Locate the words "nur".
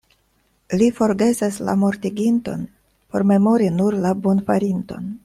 3.81-3.99